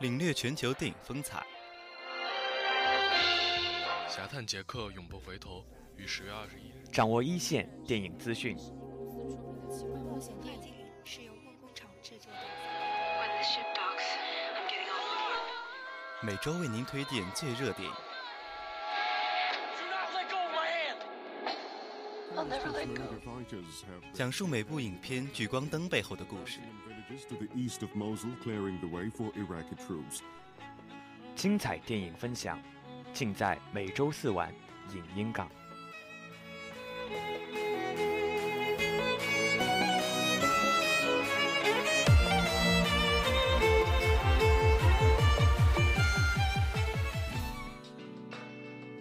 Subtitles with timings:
[0.00, 1.46] 领略全球电影风采。
[4.08, 5.62] 侠探杰克永不回头
[5.94, 6.82] 于十月二十一日。
[6.90, 8.56] 掌握一线电影资讯。
[16.22, 18.09] 每周为您推荐最热电影。
[24.12, 26.60] 讲述每部影片聚光灯背后的故事。
[31.34, 32.60] 精彩电影分享，
[33.12, 34.52] 尽在每周四晚
[34.94, 35.48] 影音港。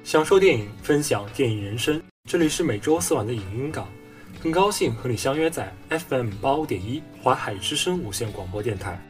[0.04, 2.02] 享受电影，分享电影人生。
[2.30, 3.90] 这里是每周四晚的影音港，
[4.40, 9.02] 很高兴和你相约在 FM 八五点一华海之声无线广播电台。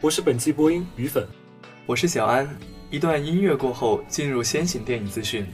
[0.00, 1.28] 我是本期播音于粉，
[1.84, 2.48] 我是小安。
[2.90, 5.46] 一段音乐过后，进入先行电影资讯。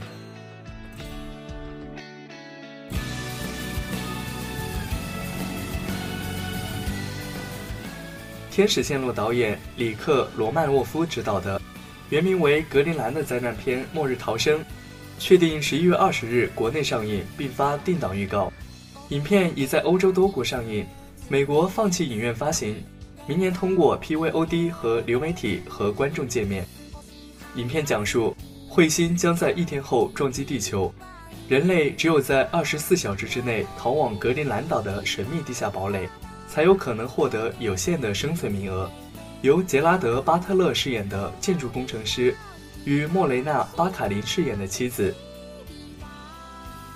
[8.49, 11.61] 天使线路导演里克·罗曼沃夫执导的，
[12.11, 14.57] 原名为《格陵兰》的灾难片《末日逃生》。
[15.19, 18.51] 确定十一月二十日国内上映，并发定档预告。
[19.09, 20.85] 影片已在欧洲多国上映，
[21.27, 22.81] 美国放弃影院发行，
[23.27, 26.65] 明年通过 PVOD 和流媒体和观众见面。
[27.55, 28.35] 影片讲述
[28.71, 30.93] 彗星将在一天后撞击地球，
[31.47, 36.07] 人类只有在二十四小时之内逃往格陵兰岛的神秘地下堡垒，
[36.47, 38.89] 才有可能获得有限的生存名额。
[39.41, 42.33] 由杰拉德·巴特勒饰演的建筑工程师。
[42.85, 45.13] 与莫雷娜·巴卡林饰演的妻子。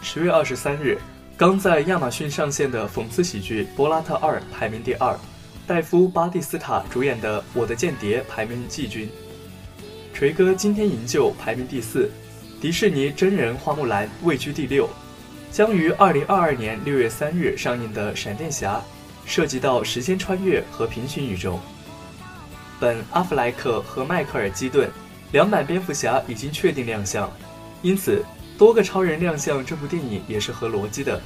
[0.01, 0.99] 十月二十三日，
[1.37, 5.17] 刚在亚马逊上线的讽刺喜剧《波拉特二》排名第二，
[5.65, 9.09] 戴夫·巴蒂斯塔主演的《我的间谍》排名季军，
[10.13, 12.09] 锤哥《今天营救》排名第四，
[12.59, 14.89] 迪士尼真人《花木兰》位居第六。
[15.51, 18.75] 将于二零二二年六月三日上映的《闪电侠》，
[19.25, 21.59] 涉及到时间穿越和平行宇宙。
[22.79, 24.89] 本·阿弗莱克和迈克尔·基顿。
[25.33, 27.27] 两版蝙蝠侠已经确定亮相，
[27.81, 28.23] 因此
[28.55, 31.19] 多个超人亮相这部电影也是合逻辑的。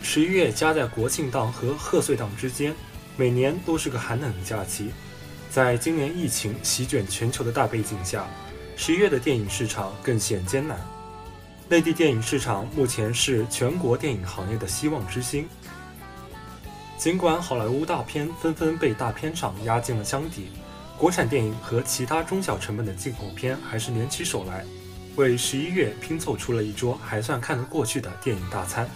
[0.00, 2.74] 十一月夹在国庆档和贺岁档之间，
[3.18, 4.92] 每年都是个寒冷的假期。
[5.50, 8.26] 在今年疫情席卷全球的大背景下。
[8.84, 10.76] 十一月的电影市场更显艰难。
[11.68, 15.48] 内地电影市场目前是全国电影行业的希望之星。
[16.98, 20.48] 尽管好莱坞大片纷纷被大片厂压进了箱底，
[20.98, 24.64] 国产电影和其他中小成本的进口片还是联起手来，
[25.14, 28.90] 为十一月拼凑出了一桌还算看得过去的电影大餐。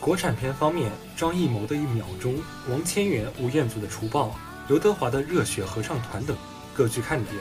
[0.00, 2.34] 国产片方面，张艺谋的《一秒钟》，
[2.68, 4.30] 王千源、吴彦祖的《除暴》，
[4.66, 6.36] 刘德华的《热血合唱团》等
[6.74, 7.36] 各具看点。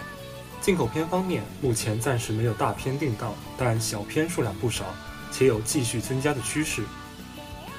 [0.62, 4.86] 进口片方面，目前暂时没有大片定档，但小片数量不少，
[5.32, 6.84] 且有继续增加的趋势。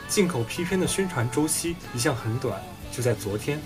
[0.09, 2.61] 进口批片的宣传周期一向很短，
[2.91, 3.59] 就在昨天，《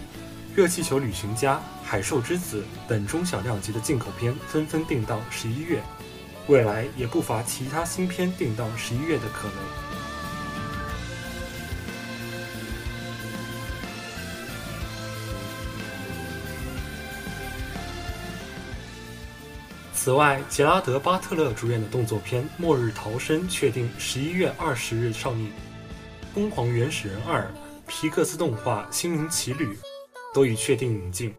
[0.55, 1.55] 热气球旅行家》
[1.85, 5.81] 《海兽之子》等中小量级的进口片纷纷定档十一月，
[6.49, 9.94] 未来也不乏其他新片定档十一月的可能。
[20.05, 25.47] 此外，杰拉德·巴特勒主演的动作片《末日逃生》确定十一月二十日上映，
[26.35, 27.41] 《疯狂原始人二》、
[27.87, 29.65] 皮克斯动画《心灵奇旅》
[30.35, 31.35] 都已确定引进。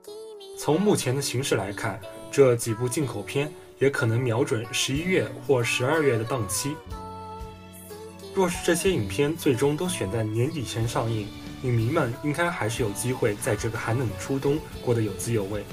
[0.57, 2.01] 从目前的形势来看，
[2.31, 6.75] 这几部进口片也可能瞄准十一月或十二月的档期。
[8.33, 11.27] 若是这些影片最终都选在年底前上映，
[11.61, 15.63] 影迷们应该还是有机会在这个寒冷的初冬过得有滋有味。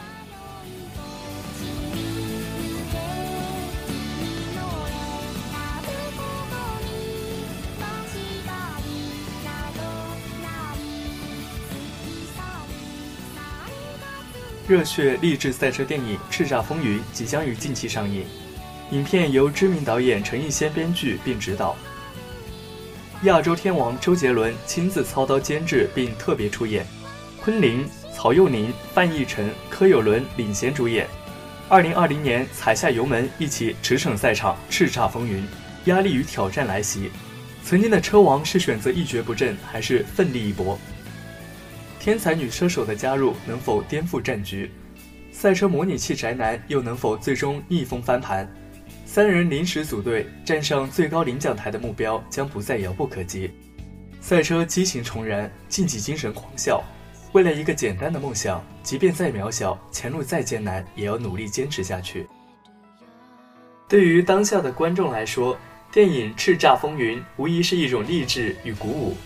[14.72, 18.24] 热血励志赛车电影《叱咤风云》即将于近期上映。
[18.90, 21.76] 影片由知名导演陈逸仙编剧并执导，
[23.24, 26.86] 亚洲天王周杰伦亲自操刀监制并特别出演，
[27.38, 27.86] 昆凌、
[28.16, 31.06] 曹佑宁、范逸臣、柯有伦领衔主演。
[31.69, 35.46] 二零二零年踩下油门，一起驰骋赛场，叱咤风云，
[35.84, 37.10] 压力与挑战来袭。
[37.62, 40.78] 曾经的车王是选择一蹶不振，还是奋力一搏？
[42.02, 44.69] 天才女车手的加入能否颠覆战局？
[45.31, 48.52] 赛车模拟器宅男又能否最终逆风翻盘？
[49.06, 53.49] 三人临时组队站上最高领奖台的目标将不再遥不可及。
[54.20, 56.82] 赛车激情重燃，竞技精神狂笑。
[57.31, 62.26] 为了一个简单的梦想，即便再渺小，前路再艰难，也要努力坚持下去。
[63.88, 65.56] 对于当下的观众来说，
[65.93, 69.16] 电影《叱咤风云》无疑是一种励志与鼓舞。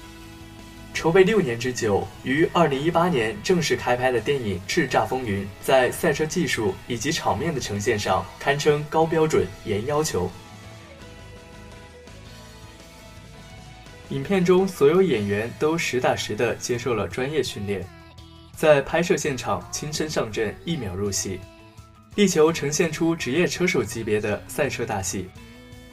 [0.97, 10.31] 筹备六年之久，于二零一八年正式开拍的电影《叱咤风云》在赛车技术以及场面的呈现上堪称高标准、严要求。
[14.09, 17.87] 影片中所有演员都实打实的接受了专业训练，
[18.57, 21.39] 在拍摄现场亲身上阵，一秒入戏，
[22.15, 25.29] 力求呈现出职业车手级别的赛车大戏，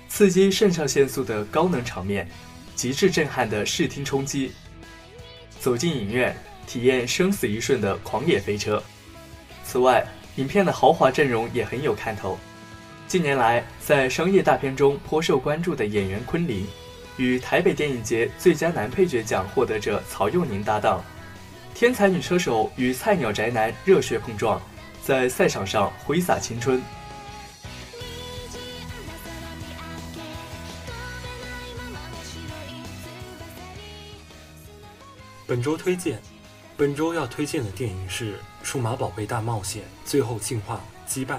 [0.07, 2.25] 刺激肾上腺素的高能场面，
[2.73, 4.53] 极致震撼的视听冲击。
[5.63, 6.35] 走进影院，
[6.67, 8.83] 体验生死一瞬的狂野飞车。
[9.63, 10.05] 此外，
[10.35, 12.37] 影片的豪华阵容也很有看头。
[13.07, 16.67] 近年来，在商业大片中颇受关注的演员昆凌，
[17.15, 21.01] 与台北电影节最佳男配角奖获得者曹佑宁搭档，
[21.73, 24.61] 天才女车手与菜鸟宅男热血碰撞，
[25.01, 26.83] 在赛场上挥洒青春。
[35.53, 36.19] 本周推荐，
[36.75, 38.33] 本周要推荐的电影是
[38.63, 41.35] 《数码宝贝大冒险：最后进化羁绊》。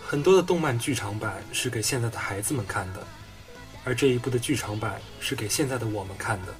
[0.00, 3.06] 很多的动漫剧场版是给现在的孩子们看的，
[3.84, 6.54] 而这一部的剧场版是给现在的我们看的。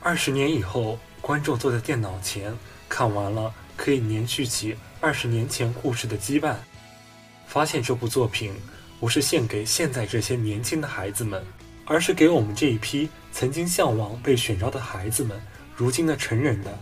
[0.00, 2.52] 二十年以后，观众坐在电脑前
[2.88, 6.56] 看完了可以延续起二十年前故事的羁绊，
[7.46, 8.52] 发现这部作品
[8.98, 11.46] 不是献给现在这些年轻的孩子们。
[11.86, 15.40] 而是给我们这一批曾经向往被选召的孩子们，
[15.74, 16.78] 如今的成人的。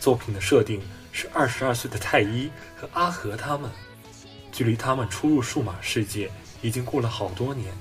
[0.00, 0.82] 作品的设定
[1.12, 3.70] 是二十二岁的太一和阿和他们，
[4.52, 6.30] 距离他们初入数码世界
[6.60, 7.72] 已经过了好多年。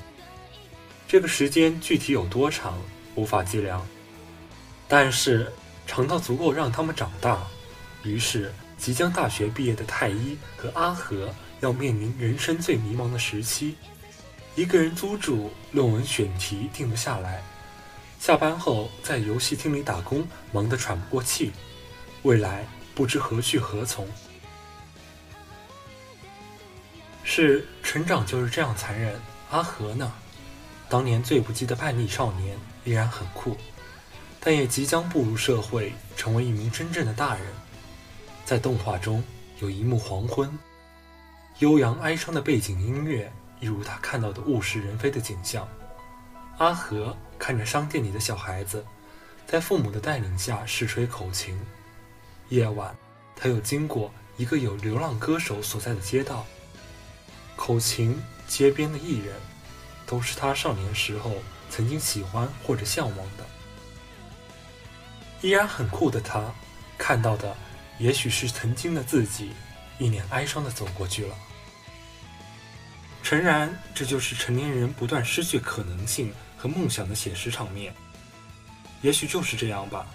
[1.08, 2.80] 这个时间具体有多长，
[3.16, 3.86] 无法计量，
[4.88, 5.52] 但是
[5.86, 7.44] 长到足够让他们长大。
[8.04, 13.76] 于是，即将大学毕业的太一和阿和要面临人生最迷茫的时期。
[14.56, 17.42] 一个人租住，论文选题定不下来，
[18.20, 21.52] 下班后在游戏厅里打工，忙得喘不过气，
[22.22, 22.64] 未来
[22.94, 24.08] 不知何去何从。
[27.24, 29.20] 是成长就是这样残忍。
[29.50, 30.12] 阿和呢？
[30.88, 33.58] 当年最不羁的叛逆少年，依然很酷，
[34.40, 37.44] 但也即将步入社会，成为一名真正的大人。
[38.46, 39.24] 在动画中
[39.60, 40.60] 有一幕黄昏，
[41.60, 43.32] 悠扬哀伤的背景音乐。
[43.64, 45.66] 一如他看到的物是人非的景象，
[46.58, 48.86] 阿和看着商店里的小孩子，
[49.48, 51.58] 在父母的带领下试吹口琴。
[52.50, 52.94] 夜晚，
[53.38, 56.46] 他又经过一个有流浪歌手所在的街道，
[57.56, 59.34] 口琴、街边的艺人，
[60.06, 61.32] 都是他少年时候
[61.70, 63.46] 曾经喜欢或者向往的。
[65.40, 66.54] 依然很酷的他，
[66.98, 67.56] 看到的
[67.98, 69.54] 也许是曾经的自己，
[70.00, 71.34] 一脸哀伤的走过去了。
[73.24, 77.94] 诚然，这就是成年人不断失去可能性和梦想的写实场面。
[79.02, 80.06] 也许就是这样吧。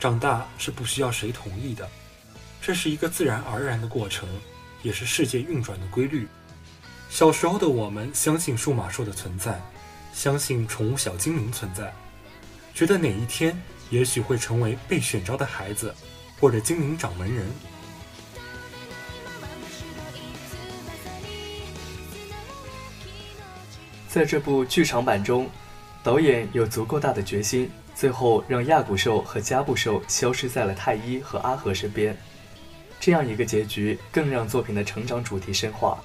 [0.00, 1.88] 长大是不需要谁同意的，
[2.60, 4.28] 这是一个自然而然的过程，
[4.82, 6.26] 也是世界运转的规律。
[7.08, 9.60] 小时候的我们相信数码兽的存在，
[10.12, 11.94] 相信宠物小精灵存在，
[12.74, 13.56] 觉得哪一天
[13.90, 15.94] 也许会成为被选召的孩子，
[16.40, 17.46] 或者精灵掌门人。
[24.12, 25.48] 在这部剧场版中，
[26.02, 32.14] 导演有足够大的决心，最后让亚古兽和加布兽消失在了太一和阿和身边。
[33.00, 35.98] 这样一个结局，更让作品的成长主题深化。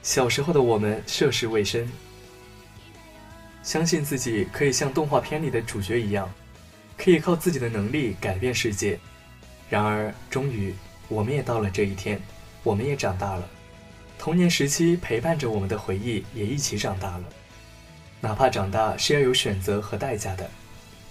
[0.00, 1.90] 小时候的我们涉世未深，
[3.64, 6.32] 相信自己可以像动画片里的主角一样，
[6.96, 8.96] 可以靠自己的能力改变世界。
[9.68, 10.72] 然而，终于，
[11.08, 12.22] 我们也到了这一天，
[12.62, 13.48] 我们也长大了。
[14.18, 17.24] 童年时期陪伴着我们的回忆也一起长大了，
[18.20, 20.48] 哪怕长大是要有选择和代价的。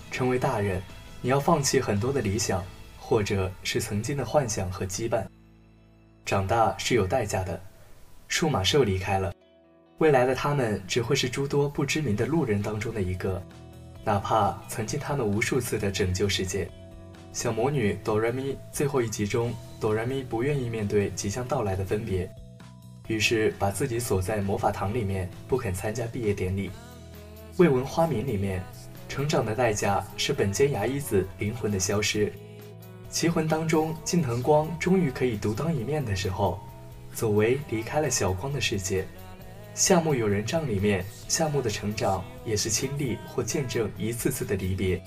[0.10, 0.82] 成为大人，
[1.22, 2.64] 你要放弃很多的理想，
[3.00, 5.24] 或者是曾经的幻想和羁绊。
[6.26, 7.60] 长大是有代价的。
[8.28, 9.32] 数码兽离开了，
[10.00, 13.40] 未来的他们只会是诸多不知名的路人当中的一个，
[14.04, 16.68] 哪怕曾经他们无数次的拯救世界。
[17.32, 22.28] 小魔女哆来咪最后一集中，哆来咪不愿意面对即将到来的分别。
[23.08, 26.72] 于是把自己锁在魔法堂里面，不肯参加毕业典礼。
[27.58, 28.64] 未闻花名里面，
[29.10, 32.32] 成长的代价是本间牙医子灵魂的消失。
[33.10, 36.60] 棋魂当中近藤光终于可以独当一面的时候，
[37.14, 39.06] 佐为离开了小光的世界。
[39.76, 45.02] 夏目友人帐里面，夏目的成长也是亲历或见证一次次的离别。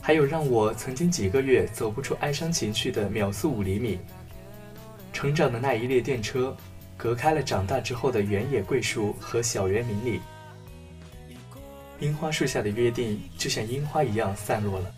[0.00, 3.98] 还有让我曾经几个月走不出哀伤情绪的秒速五厘米。
[5.12, 6.56] 成长的那一列电车，
[6.96, 10.20] 隔开了长大之后的原野桂树和小园明里。
[12.00, 14.94] 樱花树下的约定就像樱花一样散落了，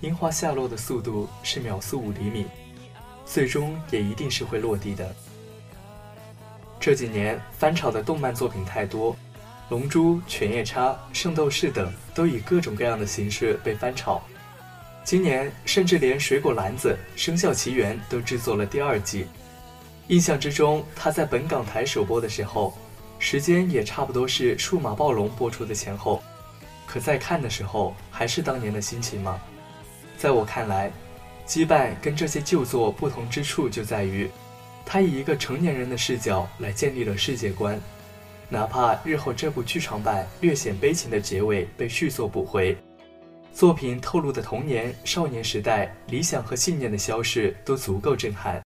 [0.00, 2.46] 樱花下落的速度是秒速五厘米，
[3.24, 5.14] 最终也一定是会落地的。
[6.80, 9.12] 这几年翻炒的动漫作品太多。
[9.68, 14.22] 《龙珠》《犬夜叉》《圣斗士》等都以各种各样的形式被翻炒。
[15.02, 19.26] 今年甚至连《水果篮子》《生肖奇缘》都制作了第二季。
[20.08, 22.72] 印象之中，它在本港台首播的时候，
[23.18, 26.22] 时间也差不多是《数码暴龙》播出的前后。
[26.86, 29.40] 可在看的时候，还是当年的心情吗？
[30.16, 30.92] 在我看来，
[31.50, 34.30] 《羁绊》跟这些旧作不同之处就在于，
[34.84, 37.80] 它以一个成年人的视角来建立了世界观。
[38.48, 42.78] 哪怕日后这部剧场版略显悲情的结尾被续作补回，
[43.52, 48.62] 作品透露的童年、少年时代理想和信念的消逝都足够震撼。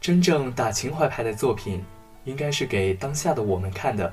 [0.00, 1.84] 真正打情怀牌的作品，
[2.24, 4.10] 应该是给当下的我们看的。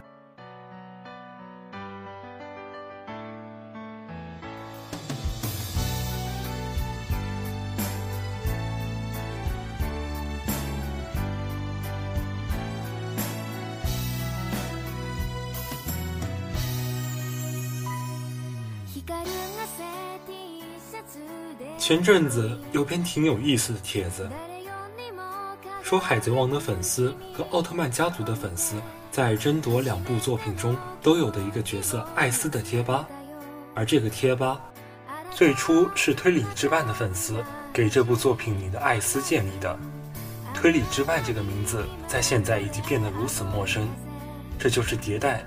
[21.80, 24.30] 前阵子有篇挺有意思的帖子，
[25.88, 28.76] 说《海贼王》的粉丝和奥特曼家族的粉丝
[29.10, 33.08] 在争夺两部作品中都有的一个角色艾斯的贴吧，
[33.74, 34.60] 而这个贴吧
[35.32, 37.42] 最初是推理之绊的粉丝
[37.72, 39.80] 给这部作品里的艾斯建立的。
[40.54, 43.88] 推理之绊这个名字在现在已经变得如此陌生，
[44.60, 45.46] 这就是迭代，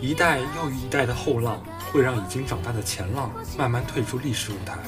[0.00, 4.78] 一代又一代的后浪会让已经长大的前浪慢慢退出历史舞台。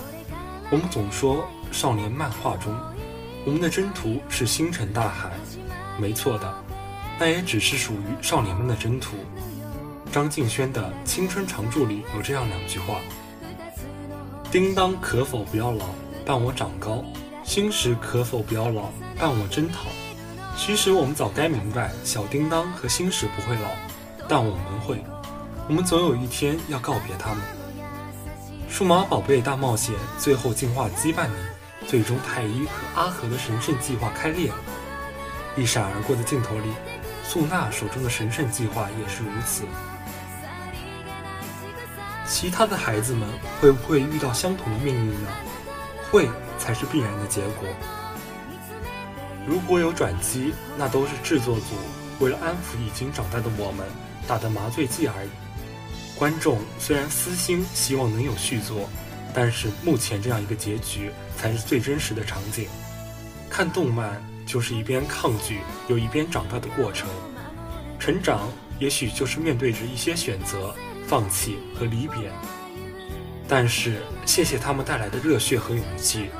[0.70, 2.74] 我们总说少年漫画中，
[3.46, 5.30] 我们的征途是星辰大海，
[6.00, 6.52] 没错的，
[7.16, 9.16] 那也只是属于少年们的征途。
[10.10, 12.96] 张敬轩的《青春常驻》里有这样两句话
[14.50, 15.86] ：“叮当可否不要老，
[16.24, 17.04] 伴我长高；
[17.44, 19.90] 星矢可否不要老，伴我征讨。”
[20.58, 23.70] 其实我们早该明白，小叮当和星矢不会老，
[24.28, 25.00] 但我们会，
[25.68, 27.38] 我们总有一天要告别他们。
[28.68, 31.34] 数码宝贝大冒险最后进化羁绊你，
[31.86, 34.56] 最终太一和阿和的神圣计划开裂了。
[35.56, 36.72] 一闪而过的镜头里，
[37.24, 39.64] 素娜手中的神圣计划也是如此。
[42.26, 43.28] 其他的孩子们
[43.60, 45.28] 会不会遇到相同的命运呢？
[46.10, 46.28] 会
[46.58, 47.68] 才是必然的结果。
[49.46, 51.76] 如果有转机，那都是制作组
[52.18, 53.86] 为了安抚已经长大的我们
[54.26, 55.28] 打的麻醉剂而已。
[56.18, 58.88] 观众虽然私心希望能有续作，
[59.38, 62.66] 但是目前这样一个结局才是最真实的场景。
[63.50, 67.06] 看动漫就是一边抗拒又一边长大的过程，
[67.98, 70.74] 成长也许就是面对着一些选择、
[71.06, 72.32] 放弃和离别。
[73.46, 76.30] 但是谢谢他们带来的热血和勇气，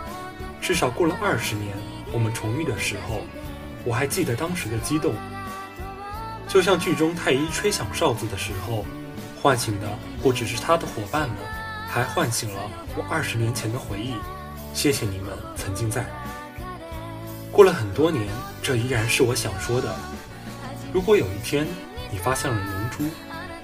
[0.62, 1.76] 至少过了二十年，
[2.12, 3.21] 我们重遇的时候，
[3.85, 5.15] 我还记得当时的激动，
[6.49, 8.87] 就像剧中太一吹响哨子的时候。
[9.43, 9.87] 唤醒的
[10.23, 11.37] 不只是他的伙伴们，
[11.87, 14.14] 还唤醒了我二十年前的回忆。
[14.75, 16.05] 谢谢你们曾经在。
[17.50, 18.26] 过了很多年，
[18.62, 19.95] 这依然是我想说的。
[20.93, 21.66] 如果有一天
[22.11, 23.05] 你发现了龙珠，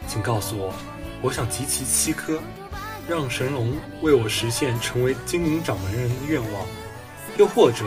[0.06, 0.72] 请告诉我，
[1.20, 2.40] 我想集齐七颗，
[3.06, 6.66] 让神龙为我实现成为精灵掌门人的愿望。
[7.36, 7.84] 又或者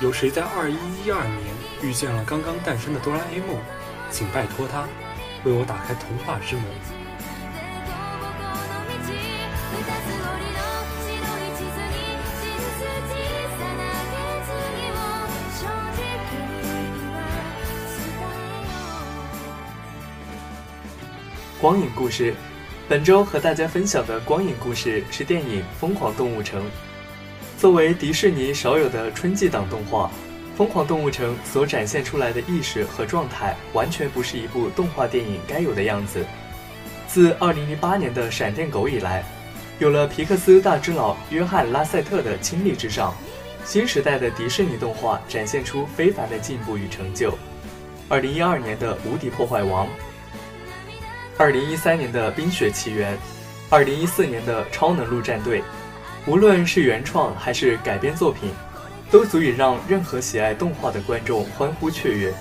[0.00, 1.40] 有谁在二一一二年
[1.82, 3.56] 遇见了刚刚诞生的哆啦 A 梦，
[4.10, 4.86] 请拜托他
[5.44, 6.64] 为我打开童话之门。
[21.60, 22.32] 光影故事，
[22.88, 26.62] 本周和大家分享的光影故事是电影《疯狂动物城》。
[27.58, 30.08] 作为迪士尼少有的春季档动画，
[30.56, 36.24] 《疯狂动物城》所展现出来的意识和状态，完全不是一部动画电影该有的样子。
[37.08, 39.24] 自2008年的《闪电狗》以来，
[39.80, 43.12] 有了皮克斯大只佬约翰·拉塞特的倾力之上，
[43.64, 47.36] 新时代的迪士尼动画展现出非凡的进步与成就。
[48.10, 49.86] 2012年的《无敌破坏王》。
[51.38, 53.14] 二零一三年的《冰雪奇缘》，
[53.70, 55.60] 二零一四年的《超能陆战队》，
[56.26, 58.50] 无论是原创还是改编作品，
[59.08, 62.34] 都足以让任何喜爱动画的观众欢呼雀跃。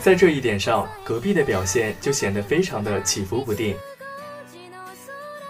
[0.00, 3.74] 在这一点上，隔壁的表现就显得非常的起伏不定。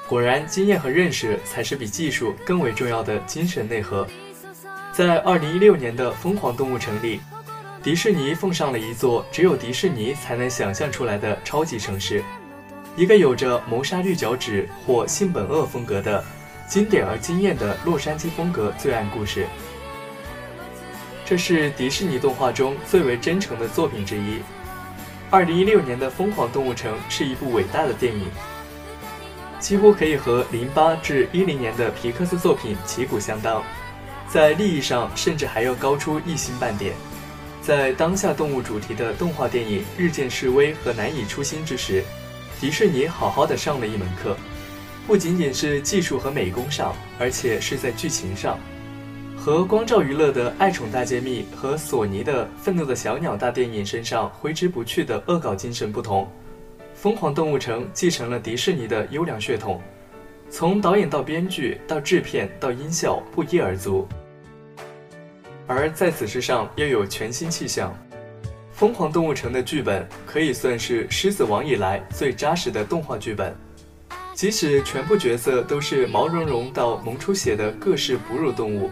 [0.09, 4.07] 果然，经验和认识才是比技术更为重要的精神内核。
[4.95, 7.21] 在二零一六年的《疯狂动物城》里，
[7.83, 12.25] 迪士尼奉上了一座只有迪士尼才能想象出来的超级城市，
[12.99, 16.25] 一个有着谋杀绿脚趾或性本恶风格的
[16.67, 19.47] 经典而惊艳的洛杉矶风格罪案故事。
[21.25, 24.40] 这是迪士尼动画中最为真诚的作品之一。
[25.31, 28.26] 二零一六年的《疯狂动物城》是一部伟大的电影。
[29.61, 33.62] 几乎可以和零八至一零年的皮克斯作品旗鼓相当，
[34.28, 36.95] 在利益上甚至还要高出一星半点。
[37.62, 42.02] 在当下动物主题的动画电影日渐式微和难以出新之时，
[42.61, 44.37] 迪士尼好好的上了一门课，
[45.07, 48.59] 不仅仅是技术和美工上，而且是在剧情上。
[49.37, 56.25] 和光照娱乐的《爱宠大揭秘》和索尼的《愤怒的小鸟》大电影身上挥之不去的恶搞精神不同。
[56.95, 59.81] 《疯狂动物城》继承了迪士尼的优良血统，
[60.50, 64.05] 从导演到编剧到制片到音效不一而足，
[65.69, 67.97] 而在此之上又有全新气象。
[68.78, 73.52] 《疯狂动物城》的剧本可以算是《狮子王》以来最扎实的动画剧本，
[74.35, 78.88] 即使全部角色都是毛茸茸到萌出血的各式哺乳动物，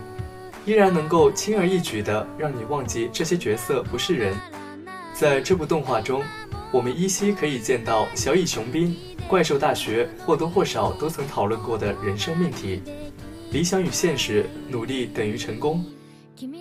[0.64, 4.34] 依然能够轻而易举地让你忘记这些角色不是人。
[5.14, 6.20] 在这部动画中。
[6.72, 8.94] 我们依稀可以见到小蚁雄兵、
[9.28, 12.82] 怪兽大学或多或少都曾讨论过的人生命题：
[13.52, 15.82] 理想与现实，努力等于成功。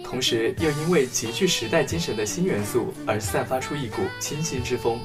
[0.03, 4.99] 同时，又因为极具时代精神的新元素而散发出一股清新之风。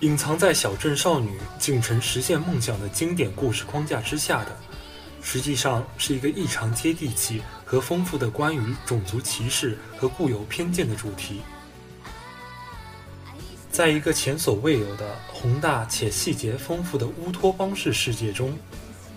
[0.00, 4.56] 隐藏在小镇少女进城实现梦想的经典故事框架之下的，
[5.22, 11.40] 实际上是一个异常接地气和丰富的关于种族歧视和固有偏见的主题。
[13.70, 18.56] 在一个前所未有的宏大且细节丰富的乌托邦式世界中，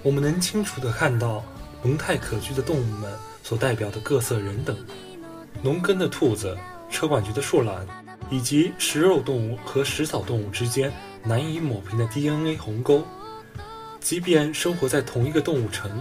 [0.03, 1.43] 我们能清楚地看到
[1.83, 3.11] 蒙太可掬的动物们
[3.43, 4.77] 所代表的各色人等：
[5.61, 6.57] 农耕的兔子，
[6.89, 7.87] 车管局的树懒。
[8.31, 13.03] 以及食肉动物和食草动物之间难以抹平的 DNA 鸿沟，
[13.99, 15.91] 即便生活在同一个动物城，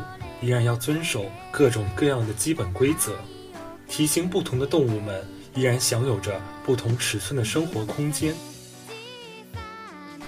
[0.41, 3.17] 依然要遵守各种各样的基本规则。
[3.89, 8.35] 体型不同的动物们依然享有着不同尺寸的生活空间。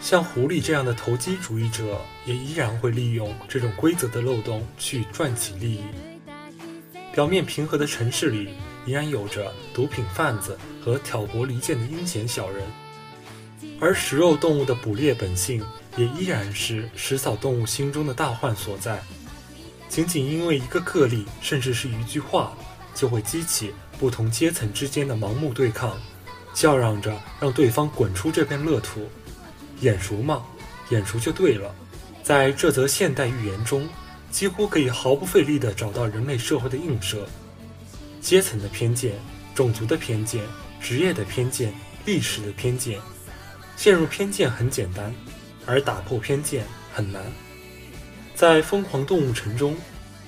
[0.00, 5.84] 像狐狸这样的投机主义者，也依然会利用这种规则的漏洞去赚取利益。
[7.12, 8.50] 表面平和的城市里。
[8.86, 12.64] 依然有着毒品贩子和挑拨离间的阴险小人，
[13.78, 15.62] 而食肉动物的捕猎本性
[15.96, 19.00] 也依然是食草动物心中的大患所在。
[19.88, 22.52] 仅仅因为一个个例，甚至是一句话，
[22.94, 25.98] 就会激起不同阶层之间的盲目对抗，
[26.54, 29.08] 叫嚷着让对方滚出这片乐土。
[29.80, 30.44] 眼熟吗？
[30.90, 31.74] 眼熟就对了。
[32.22, 33.88] 在这则现代寓言中，
[34.30, 37.26] 几乎可以毫不费力地找到人类社会的映射。
[38.20, 39.14] 阶层的偏见、
[39.54, 40.44] 种族的偏见、
[40.80, 41.72] 职业的偏见、
[42.04, 43.00] 历史的偏见，
[43.76, 45.12] 陷入偏见很简单，
[45.66, 47.22] 而打破偏见很难。
[48.34, 49.76] 在《疯狂动物城》中，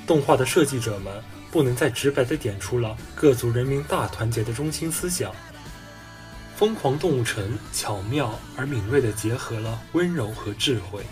[0.07, 1.13] 动画的设计者们
[1.51, 5.33] 不能再直白地点出了各族人民大团结的中心思想。
[6.55, 11.03] 《疯狂动物城》巧妙而敏锐地结合了温柔和智慧，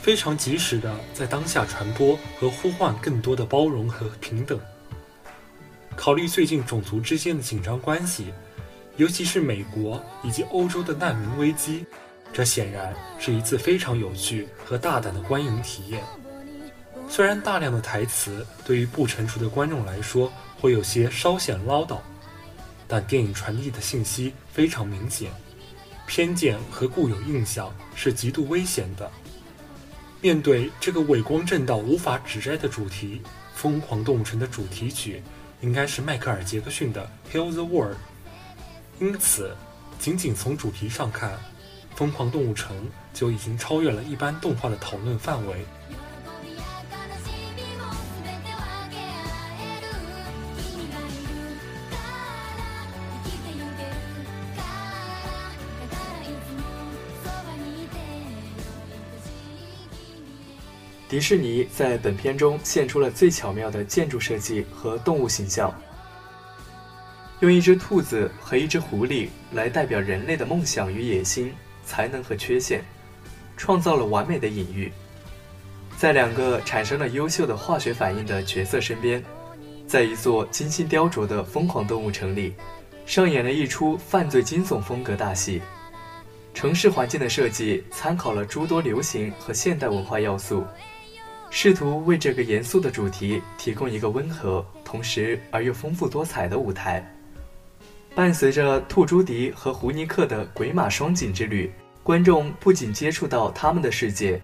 [0.00, 4.60] 非常及时地在当下传播和呼唤更多的包容和平等。
[5.96, 8.32] 考虑最近种族之间的紧张关系，
[8.96, 11.84] 尤其是美国以及欧洲的难民危机，
[12.32, 16.02] 这显然是一次非常有趣和大胆的观影体验。
[17.08, 21.98] 虽然大量的台词对于不成熟的观众来说会有些稍显唠叨，
[22.88, 25.30] 但电影传递的信息非常明显：
[26.06, 29.10] 偏见和固有印象是极度危险的。
[30.20, 33.20] 面对这个伟光正道、无法指摘的主题，
[33.54, 35.22] 《疯狂动物城》的主题曲。
[35.60, 37.94] 应该是迈克尔·杰克逊的《Heal the World》，
[38.98, 39.56] 因此，
[39.96, 41.30] 仅仅从主题上看，
[41.94, 42.76] 《疯狂动物城》
[43.12, 45.64] 就已经超越了一般动画的讨论范围。
[61.08, 65.70] 迪士尼在本片中献出了最巧妙的建筑设计和动物形象，
[67.40, 71.52] 用一只兔子和一只狐狸来代表人类的梦想与野心、
[71.84, 72.82] 才能和缺陷，
[73.56, 74.92] 创造了完美的隐喻。
[75.96, 79.22] 在两个产生了优秀的化学反应的角色身边，
[79.86, 82.54] 在一座精心雕琢的疯狂动物城里，
[83.06, 85.60] 上演了一出犯罪惊悚风格大戏。
[86.54, 90.64] 城市环境的设计参考了诸多流行和现代文化要素。
[91.50, 97.06] 试图为这个严肃的主题提供一个温和、同时而又丰富多彩的舞台。
[98.14, 101.72] 伴随着兔朱迪和胡尼克的鬼马双景之旅，
[102.02, 104.38] 观众不仅接触到他们的世界，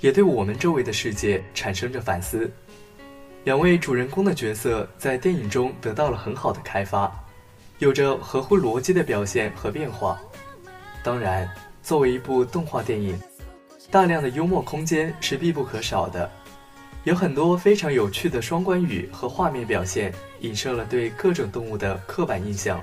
[0.00, 2.50] 也对我们周围的世界产生着反思。
[3.44, 7.12] 两位主人公的角色在电影中得到了很好的开发，
[7.78, 10.18] 有着合乎逻辑的表现和变化。
[11.02, 11.46] 当然，
[11.82, 13.20] 作为一部动画电影，
[13.90, 16.30] 大量的幽默空间是必不可少的。
[17.04, 22.82] 有很多非常有趣的双关语和画面表现，影射了对各种动物的刻板印象，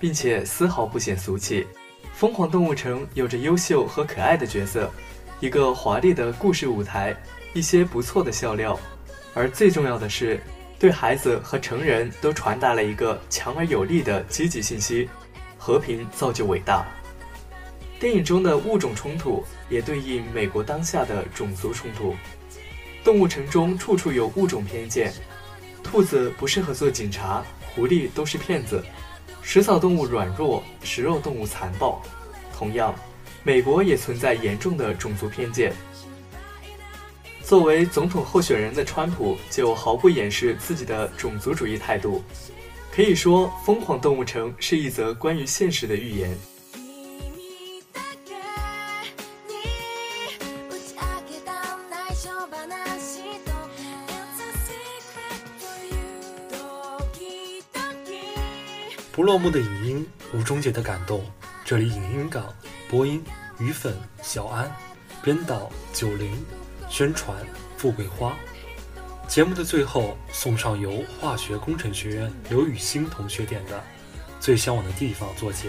[0.00, 1.66] 并且丝毫不显俗气。
[2.14, 4.90] 疯狂动物城有着优秀和可爱的角色，
[5.38, 7.14] 一个华丽的故事舞台，
[7.54, 8.78] 一些不错的笑料，
[9.32, 10.40] 而最重要的是，
[10.78, 15.08] 对孩子和成人都传达了一个强而有力的积极信息：
[15.56, 16.86] 和平造就伟大。
[17.98, 22.16] 电影中的物种冲突也对应美国当下的种族冲突。
[23.04, 25.12] 动物城中处处有物种偏见，
[25.82, 27.42] 兔子不适合做警察，
[27.74, 28.84] 狐狸都是骗子，
[29.42, 32.00] 食草动物软弱，食肉动物残暴。
[32.56, 32.94] 同样，
[33.42, 35.72] 美国也存在严重的种族偏见。
[37.42, 42.22] 作为总统候选人的川普就毫不掩饰自己的种族主义态度，
[42.92, 46.36] 可以说，《疯狂动物城》是一则关于现实的预言。
[59.20, 61.30] 不落幕的影音，无终结的感动。
[61.62, 62.54] 这里影音港
[62.88, 63.22] 播音
[63.58, 64.74] 鱼粉小安，
[65.22, 66.42] 编导九零，
[66.88, 67.36] 宣传
[67.76, 68.34] 富贵花。
[69.28, 73.76] 节目的最后送上由化学工程学院刘雨欣同学点的
[74.40, 75.68] 《最向往的地方》作结。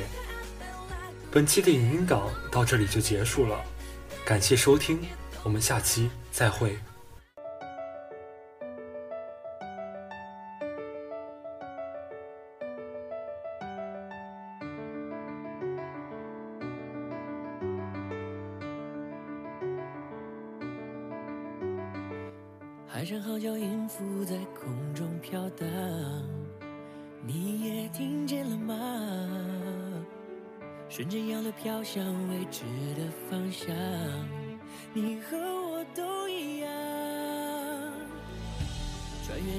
[1.29, 3.59] 本期的影音港到这里就结束了，
[4.23, 4.97] 感谢收听，
[5.43, 6.79] 我们下期再会。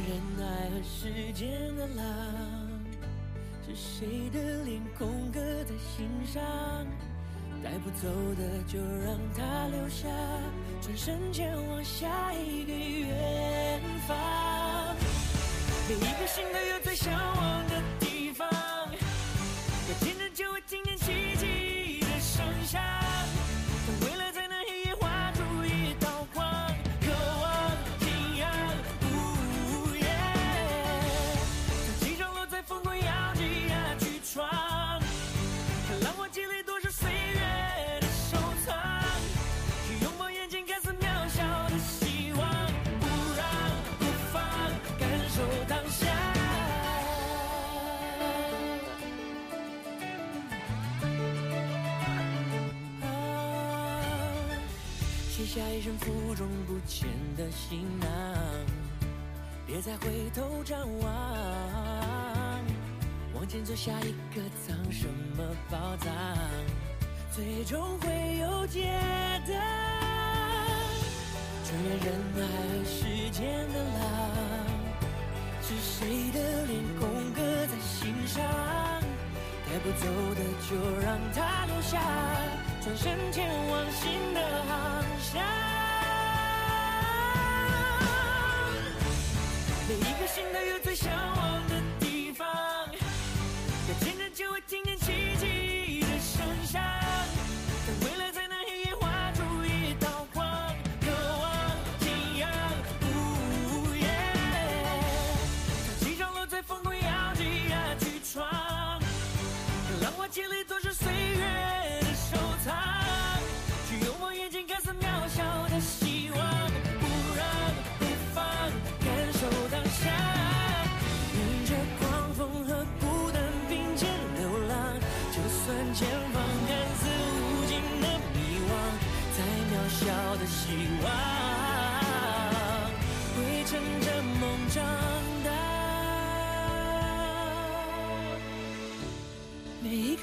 [0.02, 2.04] 穿越人海和时间的浪，
[3.64, 6.42] 是谁的脸空刻在心上？
[7.62, 10.08] 带不走的就让它留下，
[10.80, 14.16] 转身前往下一个远方。
[15.88, 19.94] 每一个心都有最向往的地方，要
[55.44, 58.08] 卸下一身负重不前的行囊，
[59.66, 61.10] 别再回头张望，
[63.34, 66.14] 往前走，下一个藏什么宝藏，
[67.34, 68.88] 最终会有解
[69.48, 69.52] 答。
[71.64, 74.00] 穿越人海和时间的浪，
[75.60, 78.40] 是谁的脸空刻在心上？
[79.66, 82.00] 带不走的就让它留下，
[82.80, 85.40] 转身前往新的航想。
[89.88, 91.41] 每一个心都有最向往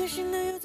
[0.09, 0.58] 新的